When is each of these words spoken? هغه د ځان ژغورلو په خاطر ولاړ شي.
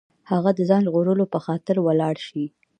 هغه 0.31 0.49
د 0.57 0.59
ځان 0.69 0.81
ژغورلو 0.87 1.25
په 1.33 1.39
خاطر 1.45 1.75
ولاړ 1.81 2.15
شي. 2.27 2.45